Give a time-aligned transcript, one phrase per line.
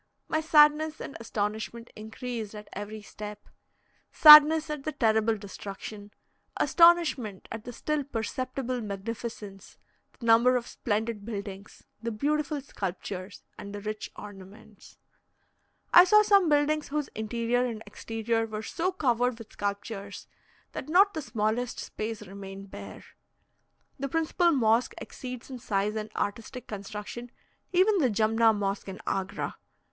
[0.27, 3.47] My sadness and astonishment increased at every step
[4.11, 6.09] sadness at the terrible destruction,
[6.57, 9.77] astonishment at the still perceptible magnificence,
[10.17, 14.97] the number of splendid buildings, the beautiful sculptures, and the rich ornaments.
[15.93, 20.27] I saw some buildings whose interior and exterior were so covered with sculptures,
[20.71, 23.05] that not the smallest space remained bare.
[23.99, 27.29] The principal mosque exceeds in size and artistic construction
[27.71, 29.57] even the Jumna Mosque in Agra.